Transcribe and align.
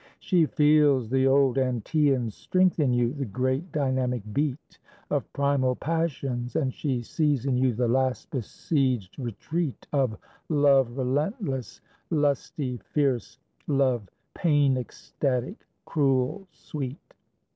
She 0.19 0.47
feels 0.47 1.11
the 1.11 1.27
old 1.27 1.57
Antaean 1.59 2.31
strength 2.31 2.79
In 2.79 2.91
you, 2.91 3.13
the 3.13 3.23
great 3.25 3.71
dynamic 3.71 4.23
beat 4.33 4.79
Of 5.11 5.31
primal 5.31 5.75
passions, 5.75 6.55
and 6.55 6.73
she 6.73 7.03
sees 7.03 7.45
In 7.45 7.55
you 7.55 7.75
the 7.75 7.87
last 7.87 8.31
besieged 8.31 9.19
retreat 9.19 9.85
Of 9.93 10.17
love 10.49 10.97
relentless, 10.97 11.81
lusty, 12.09 12.77
fierce, 12.77 13.37
Love 13.67 14.09
pain 14.33 14.75
ecstatic, 14.75 15.67
cruel 15.85 16.47
sweet. 16.51 16.97